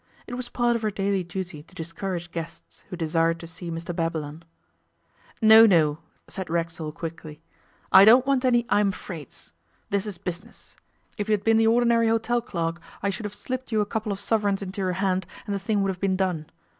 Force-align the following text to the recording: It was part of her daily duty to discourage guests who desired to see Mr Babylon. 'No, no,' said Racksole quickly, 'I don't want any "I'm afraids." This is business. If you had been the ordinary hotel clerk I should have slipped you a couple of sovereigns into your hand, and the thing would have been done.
It 0.25 0.33
was 0.33 0.49
part 0.49 0.75
of 0.75 0.81
her 0.81 0.89
daily 0.89 1.23
duty 1.23 1.61
to 1.61 1.75
discourage 1.75 2.31
guests 2.31 2.83
who 2.89 2.95
desired 2.95 3.39
to 3.39 3.45
see 3.45 3.69
Mr 3.69 3.95
Babylon. 3.95 4.41
'No, 5.43 5.67
no,' 5.67 5.99
said 6.27 6.49
Racksole 6.49 6.91
quickly, 6.93 7.43
'I 7.91 8.05
don't 8.05 8.25
want 8.25 8.43
any 8.43 8.65
"I'm 8.67 8.89
afraids." 8.89 9.53
This 9.91 10.07
is 10.07 10.17
business. 10.17 10.75
If 11.19 11.29
you 11.29 11.33
had 11.33 11.43
been 11.43 11.57
the 11.57 11.67
ordinary 11.67 12.07
hotel 12.07 12.41
clerk 12.41 12.81
I 13.03 13.11
should 13.11 13.27
have 13.27 13.35
slipped 13.35 13.71
you 13.71 13.79
a 13.79 13.85
couple 13.85 14.11
of 14.11 14.19
sovereigns 14.19 14.63
into 14.63 14.81
your 14.81 14.93
hand, 14.93 15.27
and 15.45 15.53
the 15.53 15.59
thing 15.59 15.83
would 15.83 15.89
have 15.89 16.01
been 16.01 16.15
done. 16.17 16.47